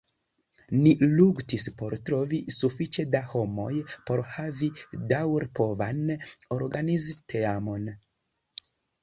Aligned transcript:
Ni 0.75 0.93
luktis 1.17 1.65
por 1.81 1.95
trovi 2.09 2.39
sufiĉe 2.55 3.05
da 3.17 3.21
homoj 3.33 3.67
por 4.09 4.25
havi 4.39 4.71
daŭripovan 5.13 6.03
organizteamon. 6.59 7.87